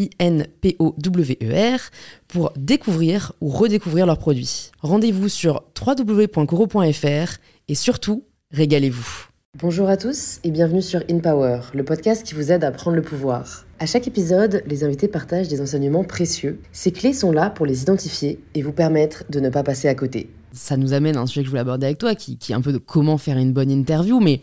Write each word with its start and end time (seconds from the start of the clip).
I-N-P-O-W-E-R, 0.00 1.80
pour 2.26 2.52
découvrir 2.56 3.32
ou 3.40 3.48
redécouvrir 3.48 4.06
leurs 4.06 4.18
produits. 4.18 4.70
Rendez-vous 4.80 5.28
sur 5.28 5.64
www.coro.fr 5.78 7.38
et 7.68 7.74
surtout, 7.74 8.24
régalez-vous. 8.50 9.30
Bonjour 9.58 9.88
à 9.88 9.96
tous 9.96 10.38
et 10.44 10.52
bienvenue 10.52 10.80
sur 10.80 11.02
In 11.10 11.18
Power, 11.18 11.60
le 11.74 11.84
podcast 11.84 12.24
qui 12.24 12.34
vous 12.34 12.52
aide 12.52 12.62
à 12.62 12.70
prendre 12.70 12.96
le 12.96 13.02
pouvoir. 13.02 13.66
À 13.80 13.86
chaque 13.86 14.06
épisode, 14.06 14.62
les 14.64 14.84
invités 14.84 15.08
partagent 15.08 15.48
des 15.48 15.60
enseignements 15.60 16.04
précieux. 16.04 16.60
Ces 16.70 16.92
clés 16.92 17.12
sont 17.12 17.32
là 17.32 17.50
pour 17.50 17.66
les 17.66 17.82
identifier 17.82 18.38
et 18.54 18.62
vous 18.62 18.72
permettre 18.72 19.24
de 19.28 19.40
ne 19.40 19.50
pas 19.50 19.64
passer 19.64 19.88
à 19.88 19.96
côté. 19.96 20.30
Ça 20.52 20.76
nous 20.76 20.92
amène 20.92 21.16
à 21.16 21.20
un 21.20 21.26
sujet 21.26 21.40
que 21.40 21.46
je 21.46 21.50
voulais 21.50 21.62
aborder 21.62 21.86
avec 21.86 21.98
toi, 21.98 22.14
qui, 22.14 22.38
est 22.48 22.54
un 22.54 22.60
peu 22.60 22.72
de 22.72 22.78
comment 22.78 23.18
faire 23.18 23.38
une 23.38 23.52
bonne 23.52 23.72
interview. 23.72 24.20
Mais 24.20 24.40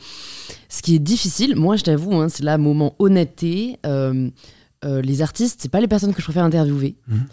ce 0.68 0.82
qui 0.82 0.96
est 0.96 1.00
difficile, 1.00 1.56
moi 1.56 1.78
je 1.78 1.84
t'avoue, 1.84 2.16
hein, 2.16 2.28
c'est 2.28 2.44
là 2.44 2.58
moment 2.58 2.94
honnêteté. 3.00 3.80
Euh, 3.86 4.30
euh, 4.86 5.02
les 5.02 5.22
artistes, 5.22 5.60
c'est 5.62 5.72
pas 5.72 5.82
les 5.82 5.88
personnes 5.88 6.14
que 6.14 6.20
je 6.20 6.26
préfère 6.26 6.44
interviewer. 6.44 6.96
Mhm. 7.08 7.26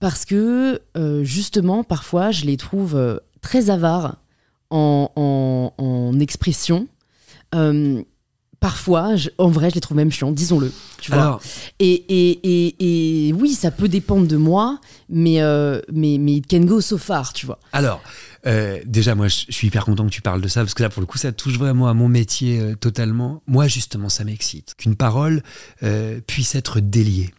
Parce 0.00 0.24
que, 0.24 0.80
euh, 0.96 1.24
justement, 1.24 1.84
parfois, 1.84 2.30
je 2.30 2.44
les 2.44 2.56
trouve 2.56 2.96
euh, 2.96 3.18
très 3.40 3.70
avares 3.70 4.16
en, 4.70 6.18
expression. 6.20 6.88
parfois, 8.60 9.14
en 9.38 9.48
vrai, 9.48 9.70
je 9.70 9.74
les 9.74 9.80
trouve 9.80 9.96
même 9.96 10.10
chiants, 10.10 10.32
disons-le. 10.32 10.72
Tu 11.00 11.12
vois 11.12 11.38
et, 11.78 13.32
oui, 13.38 13.52
ça 13.52 13.70
peut 13.70 13.88
dépendre 13.88 14.26
de 14.26 14.36
moi, 14.36 14.80
mais, 15.08 15.38
mais, 15.92 16.18
mais 16.18 16.32
it 16.34 16.50
can 16.50 16.60
go 16.60 16.80
so 16.80 16.98
far, 16.98 17.32
tu 17.32 17.46
vois. 17.46 17.60
Alors, 17.72 18.00
euh, 18.46 18.80
déjà, 18.84 19.14
moi, 19.14 19.28
je 19.28 19.46
suis 19.50 19.68
hyper 19.68 19.84
content 19.84 20.04
que 20.04 20.10
tu 20.10 20.22
parles 20.22 20.40
de 20.40 20.48
ça, 20.48 20.60
parce 20.60 20.74
que 20.74 20.82
là, 20.82 20.90
pour 20.90 21.00
le 21.00 21.06
coup, 21.06 21.18
ça 21.18 21.32
touche 21.32 21.58
vraiment 21.58 21.88
à 21.88 21.94
mon 21.94 22.08
métier 22.08 22.60
euh, 22.60 22.74
totalement. 22.74 23.42
Moi, 23.46 23.68
justement, 23.68 24.08
ça 24.08 24.24
m'excite. 24.24 24.74
Qu'une 24.76 24.96
parole 24.96 25.42
euh, 25.82 26.20
puisse 26.26 26.54
être 26.54 26.80
déliée, 26.80 27.32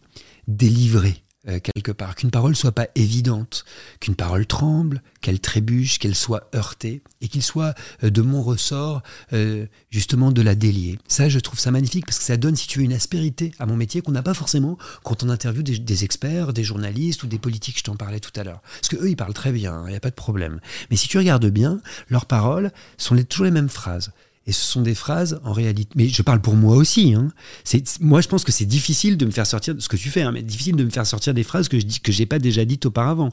délivrée. 0.48 1.22
Euh, 1.48 1.60
quelque 1.60 1.92
part, 1.92 2.16
qu'une 2.16 2.30
parole 2.30 2.56
soit 2.56 2.72
pas 2.72 2.88
évidente, 2.96 3.64
qu'une 4.00 4.16
parole 4.16 4.46
tremble, 4.46 5.02
qu'elle 5.20 5.38
trébuche, 5.38 5.98
qu'elle 5.98 6.14
soit 6.14 6.48
heurtée, 6.54 7.02
et 7.20 7.28
qu'il 7.28 7.42
soit 7.42 7.74
euh, 8.02 8.10
de 8.10 8.20
mon 8.20 8.42
ressort 8.42 9.02
euh, 9.32 9.66
justement 9.90 10.32
de 10.32 10.42
la 10.42 10.56
délier. 10.56 10.98
Ça, 11.06 11.28
je 11.28 11.38
trouve 11.38 11.60
ça 11.60 11.70
magnifique 11.70 12.04
parce 12.04 12.18
que 12.18 12.24
ça 12.24 12.36
donne, 12.36 12.56
si 12.56 12.66
tu 12.66 12.80
veux, 12.80 12.84
une 12.84 12.92
aspérité 12.92 13.52
à 13.58 13.66
mon 13.66 13.76
métier 13.76 14.02
qu'on 14.02 14.12
n'a 14.12 14.22
pas 14.22 14.34
forcément 14.34 14.76
quand 15.04 15.22
on 15.22 15.28
interviewe 15.28 15.62
des, 15.62 16.04
experts, 16.04 16.52
des 16.52 16.64
journalistes 16.64 17.22
ou 17.22 17.28
des 17.28 17.38
politiques. 17.38 17.78
Je 17.78 17.84
t'en 17.84 17.96
parlais 17.96 18.20
tout 18.20 18.32
à 18.38 18.42
l'heure, 18.42 18.60
parce 18.80 18.88
que 18.88 18.96
eux, 18.96 19.10
ils 19.10 19.16
parlent 19.16 19.34
très 19.34 19.52
bien, 19.52 19.84
il 19.86 19.90
n'y 19.90 19.96
a 19.96 20.00
pas 20.00 20.10
de 20.10 20.16
problème. 20.16 20.60
Mais 20.90 20.96
si 20.96 21.06
tu 21.06 21.18
regardes 21.18 21.46
bien, 21.46 21.80
leurs 22.10 22.26
paroles 22.26 22.72
sont 22.98 23.16
toujours 23.24 23.44
les 23.44 23.52
mêmes 23.52 23.68
phrases. 23.68 24.10
Et 24.46 24.52
ce 24.52 24.62
sont 24.62 24.82
des 24.82 24.94
phrases, 24.94 25.40
en 25.42 25.52
réalité, 25.52 25.90
mais 25.96 26.08
je 26.08 26.22
parle 26.22 26.40
pour 26.40 26.54
moi 26.54 26.76
aussi. 26.76 27.14
Hein. 27.14 27.28
moi, 28.00 28.20
je 28.20 28.28
pense 28.28 28.44
que 28.44 28.52
c'est 28.52 28.64
difficile 28.64 29.16
de 29.16 29.26
me 29.26 29.32
faire 29.32 29.46
sortir 29.46 29.74
ce 29.76 29.88
que 29.88 29.96
tu 29.96 30.08
fais, 30.08 30.22
hein, 30.22 30.30
mais 30.30 30.42
difficile 30.42 30.76
de 30.76 30.84
me 30.84 30.90
faire 30.90 31.06
sortir 31.06 31.34
des 31.34 31.42
phrases 31.42 31.68
que 31.68 31.80
je 31.80 31.84
dis 31.84 31.98
que 31.98 32.12
j'ai 32.12 32.26
pas 32.26 32.38
déjà 32.38 32.64
dites 32.64 32.86
auparavant. 32.86 33.32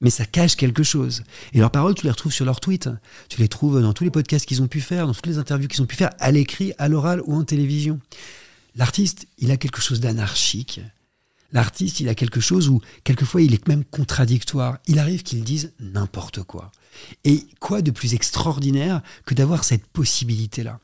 Mais 0.00 0.10
ça 0.10 0.26
cache 0.26 0.56
quelque 0.56 0.82
chose. 0.82 1.22
Et 1.54 1.58
leurs 1.60 1.70
paroles, 1.70 1.94
tu 1.94 2.04
les 2.04 2.10
retrouves 2.10 2.32
sur 2.32 2.44
leurs 2.44 2.60
tweets. 2.60 2.90
Tu 3.28 3.40
les 3.40 3.48
trouves 3.48 3.80
dans 3.80 3.92
tous 3.94 4.04
les 4.04 4.10
podcasts 4.10 4.44
qu'ils 4.44 4.60
ont 4.60 4.66
pu 4.66 4.80
faire, 4.80 5.06
dans 5.06 5.14
toutes 5.14 5.26
les 5.26 5.38
interviews 5.38 5.68
qu'ils 5.68 5.82
ont 5.82 5.86
pu 5.86 5.96
faire, 5.96 6.10
à 6.18 6.30
l'écrit, 6.30 6.72
à 6.78 6.88
l'oral 6.88 7.22
ou 7.24 7.34
en 7.34 7.44
télévision. 7.44 7.98
L'artiste, 8.76 9.26
il 9.38 9.50
a 9.50 9.56
quelque 9.56 9.80
chose 9.80 10.00
d'anarchique. 10.00 10.80
L'artiste, 11.52 12.00
il 12.00 12.08
a 12.08 12.14
quelque 12.14 12.40
chose 12.40 12.68
où, 12.68 12.80
quelquefois, 13.04 13.40
il 13.40 13.54
est 13.54 13.66
même 13.68 13.84
contradictoire. 13.84 14.78
Il 14.86 14.98
arrive 14.98 15.22
qu'il 15.22 15.42
dise 15.44 15.72
n'importe 15.80 16.42
quoi. 16.42 16.70
Et 17.24 17.46
quoi 17.58 17.80
de 17.80 17.90
plus 17.90 18.14
extraordinaire 18.14 19.02
que 19.24 19.34
d'avoir 19.34 19.64
cette 19.64 19.86
possibilité-là? 19.86 20.80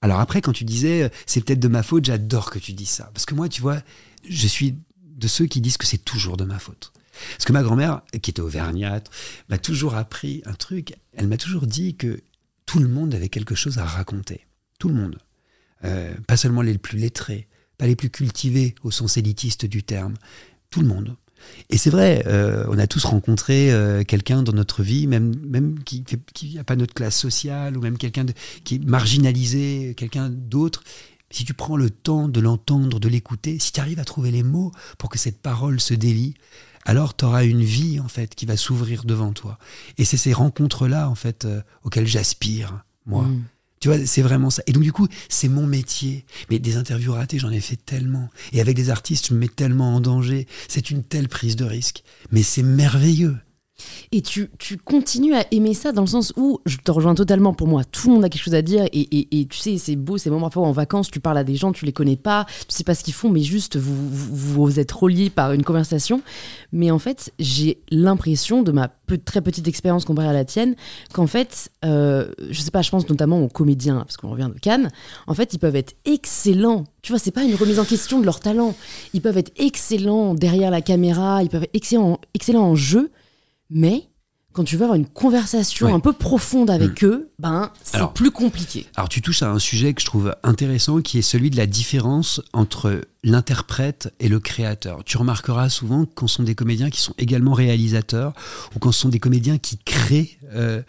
Alors 0.00 0.20
après, 0.20 0.40
quand 0.40 0.52
tu 0.52 0.64
disais, 0.64 1.04
euh, 1.04 1.08
c'est 1.26 1.42
peut-être 1.42 1.60
de 1.60 1.68
ma 1.68 1.82
faute, 1.82 2.04
j'adore 2.04 2.50
que 2.50 2.58
tu 2.58 2.72
dises 2.72 2.90
ça. 2.90 3.10
Parce 3.12 3.26
que 3.26 3.34
moi, 3.34 3.48
tu 3.48 3.60
vois, 3.60 3.82
je 4.28 4.46
suis 4.46 4.76
de 5.02 5.28
ceux 5.28 5.46
qui 5.46 5.60
disent 5.60 5.76
que 5.76 5.86
c'est 5.86 6.04
toujours 6.04 6.36
de 6.36 6.44
ma 6.44 6.58
faute. 6.58 6.92
Parce 7.32 7.44
que 7.44 7.52
ma 7.52 7.62
grand-mère, 7.62 8.02
qui 8.22 8.30
était 8.30 8.40
auvergnate, 8.40 9.10
m'a 9.48 9.58
toujours 9.58 9.94
appris 9.94 10.42
un 10.44 10.52
truc. 10.52 10.94
Elle 11.14 11.28
m'a 11.28 11.38
toujours 11.38 11.66
dit 11.66 11.96
que 11.96 12.20
tout 12.66 12.78
le 12.78 12.88
monde 12.88 13.14
avait 13.14 13.28
quelque 13.28 13.54
chose 13.54 13.78
à 13.78 13.84
raconter. 13.84 14.46
Tout 14.78 14.88
le 14.88 14.94
monde. 14.94 15.18
Euh, 15.84 16.14
pas 16.26 16.36
seulement 16.36 16.62
les 16.62 16.76
plus 16.78 16.98
lettrés, 16.98 17.48
pas 17.78 17.86
les 17.86 17.96
plus 17.96 18.10
cultivés 18.10 18.74
au 18.82 18.90
sens 18.90 19.16
élitiste 19.16 19.66
du 19.66 19.82
terme. 19.82 20.14
Tout 20.70 20.80
le 20.80 20.88
monde. 20.88 21.16
Et 21.70 21.78
c'est 21.78 21.90
vrai, 21.90 22.24
euh, 22.26 22.64
on 22.68 22.78
a 22.78 22.86
tous 22.86 23.04
rencontré 23.04 23.70
euh, 23.70 24.04
quelqu'un 24.04 24.42
dans 24.42 24.52
notre 24.52 24.82
vie, 24.82 25.06
même, 25.06 25.34
même 25.44 25.82
qui 25.84 26.04
n'a 26.54 26.64
pas 26.64 26.76
notre 26.76 26.94
classe 26.94 27.16
sociale, 27.16 27.76
ou 27.76 27.80
même 27.80 27.98
quelqu'un 27.98 28.26
qui 28.64 28.76
est 28.76 28.84
marginalisé, 28.84 29.94
quelqu'un 29.96 30.30
d'autre. 30.30 30.82
Si 31.30 31.44
tu 31.44 31.54
prends 31.54 31.76
le 31.76 31.90
temps 31.90 32.28
de 32.28 32.40
l'entendre, 32.40 33.00
de 33.00 33.08
l'écouter, 33.08 33.58
si 33.58 33.72
tu 33.72 33.80
arrives 33.80 33.98
à 33.98 34.04
trouver 34.04 34.30
les 34.30 34.42
mots 34.42 34.72
pour 34.96 35.10
que 35.10 35.18
cette 35.18 35.40
parole 35.40 35.80
se 35.80 35.94
délie, 35.94 36.34
alors 36.84 37.16
tu 37.16 37.24
auras 37.24 37.44
une 37.44 37.64
vie 37.64 37.98
en 37.98 38.08
fait 38.08 38.34
qui 38.34 38.46
va 38.46 38.56
s'ouvrir 38.56 39.04
devant 39.04 39.32
toi. 39.32 39.58
Et 39.98 40.04
c'est 40.04 40.16
ces 40.16 40.32
rencontres-là 40.32 41.10
en 41.10 41.16
fait 41.16 41.44
euh, 41.44 41.60
auxquelles 41.82 42.06
j'aspire, 42.06 42.84
moi. 43.06 43.24
Mm. 43.24 43.44
Tu 43.86 43.92
vois, 43.92 44.04
c'est 44.04 44.22
vraiment 44.22 44.50
ça. 44.50 44.64
Et 44.66 44.72
donc, 44.72 44.82
du 44.82 44.90
coup, 44.90 45.06
c'est 45.28 45.46
mon 45.48 45.64
métier. 45.64 46.24
Mais 46.50 46.58
des 46.58 46.76
interviews 46.76 47.12
ratées, 47.12 47.38
j'en 47.38 47.52
ai 47.52 47.60
fait 47.60 47.76
tellement. 47.76 48.28
Et 48.52 48.60
avec 48.60 48.74
des 48.74 48.90
artistes, 48.90 49.28
je 49.28 49.34
me 49.34 49.38
mets 49.38 49.46
tellement 49.46 49.94
en 49.94 50.00
danger. 50.00 50.48
C'est 50.66 50.90
une 50.90 51.04
telle 51.04 51.28
prise 51.28 51.54
de 51.54 51.64
risque. 51.64 52.02
Mais 52.32 52.42
c'est 52.42 52.64
merveilleux. 52.64 53.36
Et 54.12 54.22
tu, 54.22 54.48
continues 54.84 55.34
à 55.34 55.44
aimer 55.50 55.74
ça 55.74 55.92
dans 55.92 56.02
le 56.02 56.06
sens 56.06 56.32
où, 56.36 56.60
je 56.64 56.78
te 56.78 56.90
rejoins 56.90 57.14
totalement, 57.14 57.52
pour 57.52 57.66
moi, 57.66 57.84
tout 57.84 58.08
le 58.08 58.14
monde 58.14 58.24
a 58.24 58.28
quelque 58.28 58.42
chose 58.42 58.54
à 58.54 58.62
dire. 58.62 58.86
Et, 58.92 59.46
tu 59.50 59.58
sais, 59.58 59.78
c'est 59.78 59.96
beau 59.96 60.18
ces 60.18 60.30
moments 60.30 60.46
parfois 60.46 60.68
en 60.68 60.72
vacances, 60.72 61.10
tu 61.10 61.20
parles 61.20 61.38
à 61.38 61.44
des 61.44 61.56
gens, 61.56 61.72
tu 61.72 61.84
les 61.84 61.92
connais 61.92 62.16
pas, 62.16 62.46
tu 62.68 62.74
sais 62.74 62.84
pas 62.84 62.94
ce 62.94 63.04
qu'ils 63.04 63.14
font, 63.14 63.30
mais 63.30 63.42
juste 63.42 63.76
vous, 63.76 63.94
vous, 64.10 64.80
êtes 64.80 64.92
reliés 64.92 65.30
par 65.30 65.52
une 65.52 65.64
conversation. 65.64 66.22
Mais 66.72 66.90
en 66.90 66.98
fait, 66.98 67.32
j'ai 67.38 67.78
l'impression, 67.90 68.62
de 68.62 68.72
ma 68.72 68.88
très 69.24 69.40
petite 69.40 69.68
expérience 69.68 70.04
comparée 70.04 70.28
à 70.28 70.32
la 70.32 70.44
tienne, 70.44 70.74
qu'en 71.12 71.26
fait, 71.26 71.70
euh, 71.84 72.30
je 72.50 72.60
sais 72.60 72.70
pas, 72.70 72.82
je 72.82 72.90
pense 72.90 73.08
notamment 73.08 73.42
aux 73.42 73.48
comédiens, 73.48 73.98
parce 73.98 74.16
qu'on 74.16 74.30
revient 74.30 74.50
de 74.52 74.58
Cannes, 74.58 74.90
en 75.26 75.34
fait, 75.34 75.52
ils 75.52 75.58
peuvent 75.58 75.76
être 75.76 75.94
excellents. 76.04 76.84
Tu 77.02 77.12
vois, 77.12 77.18
c'est 77.18 77.30
pas 77.30 77.44
une 77.44 77.54
remise 77.54 77.78
en 77.78 77.84
question 77.84 78.20
de 78.20 78.24
leur 78.24 78.40
talent. 78.40 78.74
Ils 79.12 79.20
peuvent 79.20 79.38
être 79.38 79.52
excellents 79.56 80.34
derrière 80.34 80.70
la 80.70 80.80
caméra, 80.80 81.42
ils 81.42 81.48
peuvent 81.48 81.64
être 81.64 81.74
excellents, 81.74 82.18
excellents 82.34 82.64
en 82.64 82.74
jeu 82.74 83.10
mais 83.70 84.08
quand 84.56 84.64
tu 84.64 84.76
veux 84.76 84.84
avoir 84.84 84.96
une 84.96 85.06
conversation 85.06 85.94
un 85.94 86.00
peu 86.00 86.14
profonde 86.14 86.70
avec 86.70 87.02
mm. 87.02 87.06
eux, 87.06 87.30
ben 87.38 87.70
c'est 87.82 88.10
plus 88.14 88.30
compliqué. 88.30 88.86
Alors 88.96 89.10
tu 89.10 89.20
touches 89.20 89.42
à 89.42 89.50
un 89.50 89.58
sujet 89.58 89.92
que 89.92 90.00
je 90.00 90.06
trouve 90.06 90.34
intéressant, 90.42 91.02
qui 91.02 91.18
est 91.18 91.22
celui 91.22 91.50
de 91.50 91.58
la 91.58 91.66
différence 91.66 92.40
entre 92.54 93.02
l'interprète 93.22 94.14
et 94.18 94.28
le 94.28 94.40
créateur. 94.40 95.04
Tu 95.04 95.18
remarqueras 95.18 95.68
souvent 95.68 96.06
quand 96.06 96.26
ce 96.26 96.36
sont 96.36 96.42
des 96.42 96.54
comédiens 96.54 96.88
qui 96.88 97.02
sont 97.02 97.12
également 97.18 97.52
réalisateurs, 97.52 98.32
ou 98.74 98.78
quand 98.78 98.92
ce 98.92 99.00
sont 99.00 99.10
des 99.10 99.20
comédiens 99.20 99.58
qui 99.58 99.76
créent. 99.76 100.38
Euh, 100.54 100.80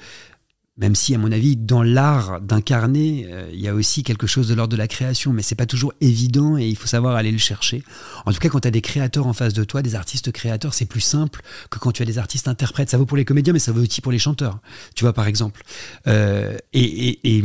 Même 0.78 0.94
si, 0.94 1.16
à 1.16 1.18
mon 1.18 1.32
avis, 1.32 1.56
dans 1.56 1.82
l'art 1.82 2.40
d'incarner, 2.42 3.28
euh, 3.32 3.50
il 3.52 3.60
y 3.60 3.68
a 3.68 3.74
aussi 3.74 4.04
quelque 4.04 4.28
chose 4.28 4.48
de 4.48 4.54
l'ordre 4.54 4.72
de 4.72 4.78
la 4.78 4.88
création, 4.88 5.34
mais 5.34 5.42
c'est 5.42 5.56
pas 5.56 5.66
toujours 5.66 5.94
évident 6.02 6.58
et 6.58 6.68
il 6.68 6.76
faut 6.76 6.88
savoir 6.88 7.16
aller 7.16 7.32
le 7.32 7.38
chercher. 7.40 7.84
En 8.26 8.32
tout 8.32 8.40
cas, 8.40 8.50
quand 8.50 8.60
tu 8.60 8.68
as 8.68 8.72
des 8.72 8.82
créateurs 8.82 9.26
en 9.26 9.34
face 9.34 9.54
de 9.54 9.64
toi, 9.64 9.82
des 9.82 9.96
artistes 9.96 10.32
créateurs, 10.32 10.74
c'est 10.74 10.86
plus 10.86 11.02
simple 11.02 11.42
que 11.72 11.80
quand 11.80 11.92
tu 11.92 12.04
as 12.04 12.06
des 12.06 12.20
artistes 12.20 12.48
interprètes. 12.48 12.90
Ça 12.90 12.98
vaut 12.98 13.06
pour 13.06 13.18
les 13.18 13.26
comédiens, 13.26 13.54
mais 13.54 13.60
ça 13.60 13.72
vaut 13.72 13.82
aussi 13.82 14.02
pour 14.02 14.12
les 14.12 14.20
chanteurs. 14.20 14.60
Tu 14.96 15.04
vois, 15.04 15.14
par 15.14 15.28
exemple. 15.28 15.64
Euh, 16.06 16.58
et, 16.74 17.10
et, 17.10 17.38
et 17.38 17.44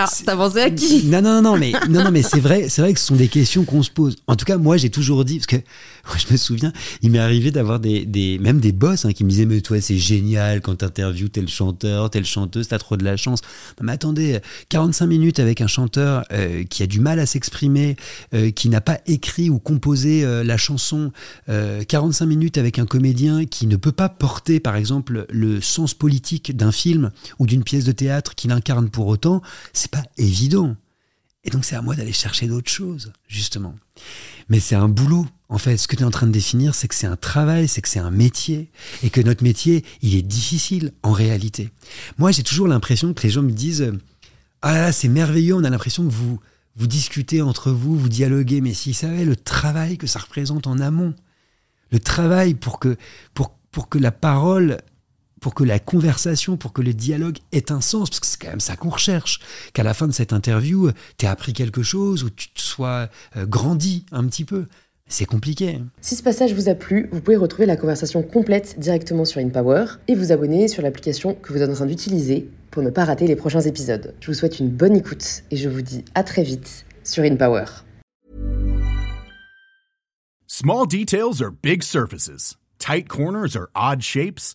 alors, 0.00 0.12
t'as 0.24 0.36
pensé 0.36 0.60
à 0.60 0.70
qui 0.70 1.04
Non, 1.06 1.22
non, 1.22 1.42
non, 1.42 1.56
mais 1.58 1.72
non, 1.88 2.04
non, 2.04 2.10
mais 2.10 2.22
c'est 2.22 2.40
vrai, 2.40 2.68
c'est 2.68 2.82
vrai 2.82 2.92
que 2.92 3.00
ce 3.00 3.06
sont 3.06 3.16
des 3.16 3.28
questions 3.28 3.64
qu'on 3.64 3.82
se 3.82 3.90
pose. 3.90 4.16
En 4.26 4.36
tout 4.36 4.44
cas, 4.44 4.56
moi, 4.56 4.76
j'ai 4.76 4.90
toujours 4.90 5.24
dit 5.24 5.38
parce 5.38 5.46
que 5.46 5.56
moi, 6.06 6.16
je 6.16 6.32
me 6.32 6.36
souviens, 6.36 6.72
il 7.02 7.10
m'est 7.10 7.18
arrivé 7.18 7.50
d'avoir 7.50 7.80
des, 7.80 8.04
des, 8.04 8.38
même 8.38 8.60
des 8.60 8.72
boss 8.72 9.04
hein, 9.04 9.12
qui 9.12 9.24
me 9.24 9.30
disaient 9.30 9.46
mais 9.46 9.60
toi, 9.60 9.80
c'est 9.80 9.98
génial 9.98 10.60
quand 10.60 10.76
t'interviews 10.76 11.28
tel 11.28 11.48
chanteur, 11.48 12.10
telle 12.10 12.24
chanteuse, 12.24 12.68
t'as 12.68 12.78
trop 12.78 12.96
de 12.96 13.04
la 13.04 13.16
chance. 13.16 13.40
Non, 13.78 13.86
mais 13.86 13.92
attendez, 13.92 14.40
45 14.68 15.06
minutes 15.06 15.38
avec 15.38 15.60
un 15.60 15.66
chanteur 15.66 16.24
euh, 16.32 16.64
qui 16.64 16.82
a 16.82 16.86
du 16.86 17.00
mal 17.00 17.18
à 17.20 17.26
s'exprimer, 17.26 17.96
euh, 18.34 18.50
qui 18.50 18.68
n'a 18.68 18.80
pas 18.80 19.00
écrit 19.06 19.50
ou 19.50 19.58
composé 19.58 20.24
euh, 20.24 20.42
la 20.44 20.56
chanson, 20.56 21.12
45 21.46 22.26
minutes 22.26 22.58
avec 22.58 22.78
un 22.78 22.86
comédien 22.86 23.44
qui 23.44 23.66
ne 23.66 23.76
peut 23.76 23.92
pas 23.92 24.08
porter, 24.08 24.60
par 24.60 24.76
exemple, 24.76 25.26
le 25.28 25.60
sens 25.60 25.94
politique 25.94 26.56
d'un 26.56 26.72
film 26.72 27.10
ou 27.38 27.46
d'une 27.46 27.64
pièce 27.64 27.84
de 27.84 27.92
théâtre 27.92 28.34
qu'il 28.34 28.52
incarne 28.52 28.88
pour 28.88 29.06
autant 29.06 29.42
c'est 29.72 29.89
pas 29.90 30.02
évident. 30.16 30.76
Et 31.44 31.50
donc 31.50 31.64
c'est 31.64 31.76
à 31.76 31.82
moi 31.82 31.96
d'aller 31.96 32.12
chercher 32.12 32.46
d'autres 32.46 32.70
choses, 32.70 33.12
justement. 33.26 33.74
Mais 34.48 34.60
c'est 34.60 34.74
un 34.74 34.88
boulot. 34.88 35.26
En 35.48 35.58
fait, 35.58 35.76
ce 35.78 35.88
que 35.88 35.96
tu 35.96 36.02
es 36.02 36.06
en 36.06 36.10
train 36.10 36.26
de 36.26 36.32
définir, 36.32 36.74
c'est 36.74 36.86
que 36.86 36.94
c'est 36.94 37.06
un 37.06 37.16
travail, 37.16 37.66
c'est 37.66 37.80
que 37.80 37.88
c'est 37.88 37.98
un 37.98 38.10
métier, 38.10 38.70
et 39.02 39.10
que 39.10 39.20
notre 39.20 39.42
métier, 39.42 39.84
il 40.02 40.14
est 40.14 40.22
difficile 40.22 40.92
en 41.02 41.12
réalité. 41.12 41.70
Moi, 42.18 42.30
j'ai 42.30 42.42
toujours 42.42 42.68
l'impression 42.68 43.14
que 43.14 43.22
les 43.22 43.30
gens 43.30 43.42
me 43.42 43.50
disent 43.50 43.92
Ah 44.62 44.74
là 44.74 44.80
là, 44.82 44.92
c'est 44.92 45.08
merveilleux, 45.08 45.54
on 45.54 45.64
a 45.64 45.70
l'impression 45.70 46.04
que 46.04 46.12
vous, 46.12 46.38
vous 46.76 46.86
discutez 46.86 47.42
entre 47.42 47.72
vous, 47.72 47.98
vous 47.98 48.08
dialoguez, 48.08 48.60
mais 48.60 48.74
s'ils 48.74 48.94
savaient 48.94 49.24
le 49.24 49.36
travail 49.36 49.98
que 49.98 50.06
ça 50.06 50.18
représente 50.18 50.66
en 50.66 50.78
amont, 50.78 51.14
le 51.90 51.98
travail 51.98 52.54
pour 52.54 52.78
que, 52.78 52.96
pour, 53.34 53.56
pour 53.70 53.88
que 53.88 53.98
la 53.98 54.12
parole 54.12 54.78
pour 55.40 55.54
que 55.54 55.64
la 55.64 55.78
conversation, 55.78 56.56
pour 56.56 56.72
que 56.72 56.82
le 56.82 56.94
dialogue 56.94 57.38
ait 57.52 57.72
un 57.72 57.80
sens, 57.80 58.10
parce 58.10 58.20
que 58.20 58.26
c'est 58.26 58.40
quand 58.40 58.50
même 58.50 58.60
ça 58.60 58.76
qu'on 58.76 58.90
recherche, 58.90 59.40
qu'à 59.72 59.82
la 59.82 59.94
fin 59.94 60.06
de 60.06 60.12
cette 60.12 60.32
interview, 60.32 60.90
tu 61.18 61.26
aies 61.26 61.28
appris 61.28 61.52
quelque 61.52 61.82
chose 61.82 62.24
ou 62.24 62.30
tu 62.30 62.50
te 62.50 62.60
sois 62.60 63.08
euh, 63.36 63.46
grandi 63.46 64.04
un 64.12 64.24
petit 64.26 64.44
peu. 64.44 64.66
C'est 65.08 65.24
compliqué. 65.24 65.80
Si 66.00 66.14
ce 66.14 66.22
passage 66.22 66.54
vous 66.54 66.68
a 66.68 66.76
plu, 66.76 67.08
vous 67.10 67.20
pouvez 67.20 67.36
retrouver 67.36 67.66
la 67.66 67.76
conversation 67.76 68.22
complète 68.22 68.78
directement 68.78 69.24
sur 69.24 69.40
InPower 69.40 69.86
et 70.06 70.14
vous 70.14 70.30
abonner 70.30 70.68
sur 70.68 70.82
l'application 70.82 71.34
que 71.34 71.52
vous 71.52 71.60
êtes 71.60 71.70
en 71.70 71.74
train 71.74 71.86
d'utiliser 71.86 72.48
pour 72.70 72.84
ne 72.84 72.90
pas 72.90 73.04
rater 73.04 73.26
les 73.26 73.34
prochains 73.34 73.60
épisodes. 73.60 74.14
Je 74.20 74.28
vous 74.28 74.34
souhaite 74.34 74.60
une 74.60 74.68
bonne 74.68 74.94
écoute 74.94 75.42
et 75.50 75.56
je 75.56 75.68
vous 75.68 75.82
dis 75.82 76.04
à 76.14 76.22
très 76.22 76.44
vite 76.44 76.86
sur 77.02 77.24
InPower. 77.24 77.64
Small 80.46 80.86
details 80.86 81.42
are 81.42 81.50
big 81.50 81.82
surfaces. 81.82 82.56
Tight 82.78 83.08
corners 83.08 83.56
are 83.56 83.70
odd 83.74 84.02
shapes. 84.02 84.54